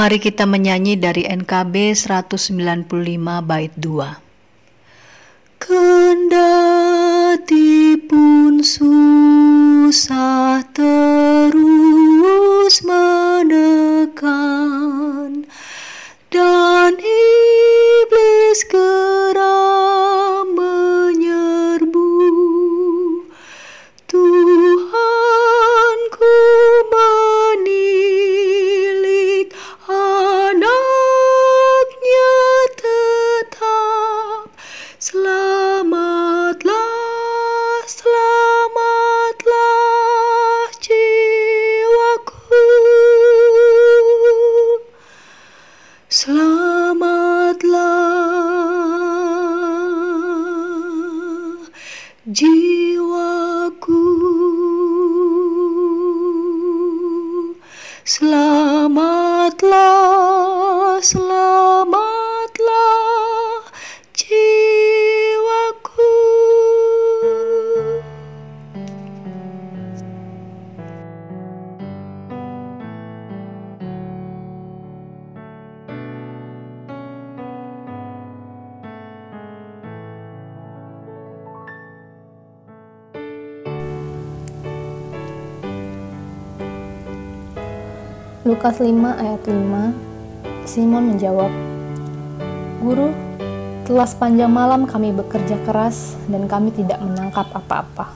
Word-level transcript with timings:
Mari 0.00 0.16
kita 0.16 0.48
menyanyi 0.48 0.96
dari 0.96 1.28
NKB 1.28 1.92
195 1.92 2.88
bait 3.44 3.68
2. 3.76 5.60
Kendati 5.60 6.80
pun 8.08 8.64
susah 8.64 9.89
Selamatlah, 61.00 61.96
jiwaku. 64.12 66.12
Lukas 88.44 88.84
5 88.84 89.00
ayat 89.16 89.40
5 89.48 90.09
Simon 90.70 91.10
menjawab 91.10 91.50
Guru, 92.78 93.10
telah 93.90 94.06
sepanjang 94.06 94.54
malam 94.54 94.86
kami 94.86 95.10
bekerja 95.10 95.58
keras 95.66 96.14
dan 96.30 96.46
kami 96.46 96.70
tidak 96.70 97.02
menangkap 97.02 97.50
apa-apa. 97.50 98.14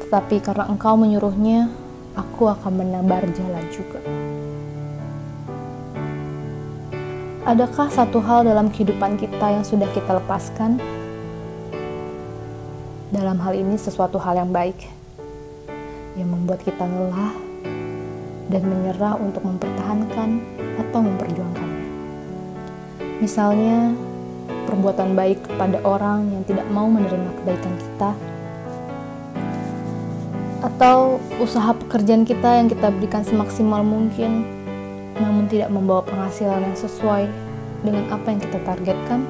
Tetapi 0.00 0.40
karena 0.40 0.64
engkau 0.64 0.96
menyuruhnya, 0.96 1.68
aku 2.16 2.48
akan 2.48 2.72
menabar 2.72 3.20
jalan 3.36 3.64
juga. 3.68 4.00
Adakah 7.44 7.92
satu 7.92 8.24
hal 8.24 8.48
dalam 8.48 8.72
kehidupan 8.72 9.20
kita 9.20 9.60
yang 9.60 9.60
sudah 9.60 9.92
kita 9.92 10.16
lepaskan? 10.16 10.80
Dalam 13.12 13.36
hal 13.44 13.52
ini 13.52 13.76
sesuatu 13.76 14.16
hal 14.16 14.40
yang 14.40 14.56
baik, 14.56 14.88
yang 16.16 16.32
membuat 16.32 16.64
kita 16.64 16.88
lelah 16.88 17.36
dan 18.48 18.64
menyerah 18.64 19.20
untuk 19.20 19.44
mempertahankan 19.44 20.40
atau 20.80 21.00
memperjuangkannya. 21.04 21.37
Misalnya, 23.18 23.98
perbuatan 24.70 25.18
baik 25.18 25.50
kepada 25.50 25.82
orang 25.82 26.30
yang 26.30 26.42
tidak 26.46 26.66
mau 26.70 26.86
menerima 26.86 27.34
kebaikan 27.42 27.74
kita, 27.74 28.10
atau 30.58 31.22
usaha 31.38 31.70
pekerjaan 31.74 32.26
kita 32.26 32.62
yang 32.62 32.66
kita 32.70 32.90
berikan 32.94 33.22
semaksimal 33.22 33.82
mungkin, 33.82 34.46
namun 35.18 35.50
tidak 35.50 35.70
membawa 35.70 36.02
penghasilan 36.06 36.62
yang 36.62 36.78
sesuai 36.78 37.26
dengan 37.82 38.06
apa 38.10 38.26
yang 38.30 38.40
kita 38.42 38.58
targetkan. 38.62 39.20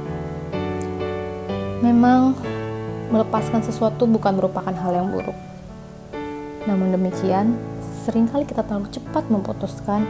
Memang, 1.80 2.36
melepaskan 3.08 3.64
sesuatu 3.64 4.04
bukan 4.04 4.36
merupakan 4.36 4.72
hal 4.72 4.92
yang 4.92 5.08
buruk. 5.08 5.36
Namun 6.68 6.92
demikian, 6.92 7.56
sering 8.04 8.28
kali 8.28 8.44
kita 8.44 8.60
terlalu 8.64 8.92
cepat 8.92 9.24
memutuskan 9.32 10.04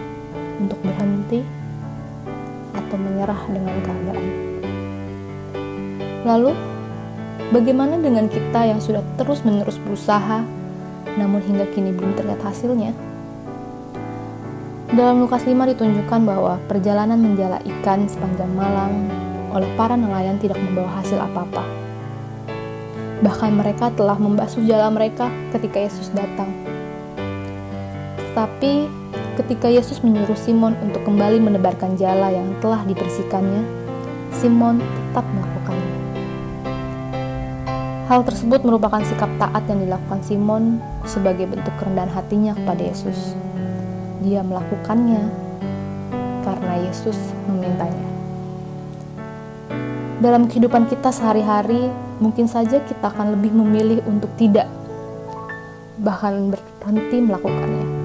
untuk 0.59 0.79
berhenti 0.83 1.47
menyerah 3.19 3.43
dengan 3.51 3.75
keadaan. 3.83 4.27
Lalu, 6.23 6.55
bagaimana 7.51 7.99
dengan 7.99 8.31
kita 8.31 8.63
yang 8.63 8.79
sudah 8.79 9.03
terus-menerus 9.19 9.75
berusaha, 9.83 10.47
namun 11.19 11.43
hingga 11.43 11.67
kini 11.75 11.91
belum 11.91 12.15
terlihat 12.15 12.47
hasilnya? 12.47 12.95
Dalam 14.95 15.19
Lukas 15.27 15.43
5 15.43 15.59
ditunjukkan 15.75 16.21
bahwa 16.23 16.63
perjalanan 16.71 17.19
menjala 17.19 17.59
ikan 17.67 18.07
sepanjang 18.07 18.55
malam 18.55 19.11
oleh 19.51 19.67
para 19.75 19.99
nelayan 19.99 20.39
tidak 20.39 20.63
membawa 20.63 21.03
hasil 21.03 21.19
apa-apa. 21.19 21.67
Bahkan 23.27 23.51
mereka 23.51 23.91
telah 23.99 24.15
membasuh 24.15 24.63
jala 24.63 24.95
mereka 24.95 25.27
ketika 25.51 25.83
Yesus 25.83 26.15
datang 26.15 26.69
tetapi 28.39 28.87
ketika 29.39 29.71
Yesus 29.71 30.03
menyuruh 30.03 30.35
Simon 30.35 30.75
untuk 30.83 31.07
kembali 31.07 31.39
menebarkan 31.39 31.95
jala 31.95 32.35
yang 32.35 32.59
telah 32.59 32.83
dibersihkannya, 32.83 33.63
Simon 34.35 34.83
tetap 34.83 35.23
melakukannya. 35.31 35.95
Hal 38.11 38.27
tersebut 38.27 38.67
merupakan 38.67 38.99
sikap 39.07 39.31
taat 39.39 39.63
yang 39.71 39.79
dilakukan 39.87 40.21
Simon 40.27 40.83
sebagai 41.07 41.47
bentuk 41.47 41.71
kerendahan 41.79 42.11
hatinya 42.11 42.59
kepada 42.59 42.83
Yesus. 42.83 43.39
Dia 44.27 44.43
melakukannya 44.43 45.23
karena 46.43 46.75
Yesus 46.91 47.15
memintanya. 47.47 48.09
Dalam 50.19 50.51
kehidupan 50.51 50.91
kita 50.91 51.15
sehari-hari, 51.15 51.95
mungkin 52.19 52.51
saja 52.51 52.83
kita 52.83 53.07
akan 53.07 53.39
lebih 53.39 53.55
memilih 53.55 54.03
untuk 54.03 54.35
tidak, 54.35 54.67
bahkan 56.03 56.51
berhenti 56.51 57.23
melakukannya. 57.23 57.98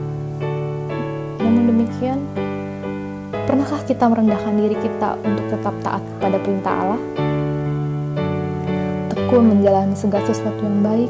Demikian, 2.03 2.27
pernahkah 3.47 3.79
kita 3.87 4.11
merendahkan 4.11 4.59
diri 4.59 4.75
kita 4.75 5.15
untuk 5.23 5.47
tetap 5.47 5.71
taat 5.87 6.03
kepada 6.03 6.35
perintah 6.35 6.73
Allah? 6.75 7.01
Tekun 9.07 9.43
menjalani 9.47 9.95
segala 9.95 10.27
sesuatu 10.27 10.67
yang 10.67 10.83
baik? 10.83 11.07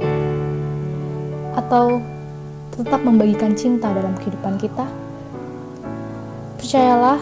Atau 1.57 1.97
tetap 2.77 3.01
membagikan 3.01 3.57
cinta 3.57 3.89
dalam 3.89 4.13
kehidupan 4.21 4.61
kita? 4.61 4.85
Percayalah, 6.61 7.17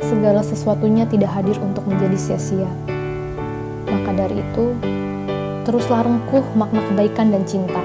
segala 0.00 0.40
sesuatunya 0.40 1.04
tidak 1.04 1.28
hadir 1.36 1.60
untuk 1.60 1.84
menjadi 1.84 2.16
sia-sia. 2.16 2.72
Maka 3.84 4.16
dari 4.16 4.40
itu, 4.40 4.72
teruslah 5.68 6.08
rengkuh 6.08 6.56
makna 6.56 6.80
kebaikan 6.88 7.28
dan 7.28 7.44
cinta. 7.44 7.84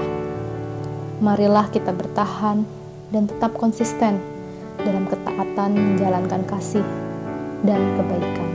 Marilah 1.20 1.68
kita 1.68 1.92
bertahan 1.92 2.64
dan 3.12 3.28
tetap 3.28 3.52
konsisten 3.60 4.16
dalam 4.80 5.04
ketaatan 5.36 5.76
menjalankan 5.76 6.48
kasih 6.48 6.80
dan 7.68 7.76
kebaikan. 8.00 8.50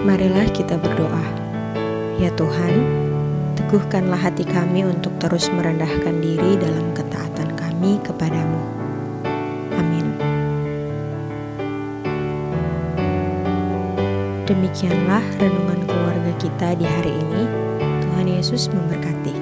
Marilah 0.00 0.48
kita 0.56 0.80
berdoa. 0.80 1.26
Ya 2.16 2.32
Tuhan, 2.32 2.72
teguhkanlah 3.52 4.16
hati 4.16 4.48
kami 4.48 4.88
untuk 4.88 5.12
terus 5.20 5.52
merendahkan 5.52 6.24
diri 6.24 6.56
dalam 6.56 6.88
ketaatan 6.96 7.52
kami 7.52 8.00
kepadamu. 8.00 8.64
Amin. 9.76 10.08
Demikianlah 14.48 15.20
renungan 15.36 15.80
keluarga 15.84 16.32
kita 16.40 16.80
di 16.80 16.88
hari 16.88 17.12
ini. 17.12 17.42
Tuhan 18.00 18.24
Yesus 18.24 18.72
memberkati. 18.72 19.39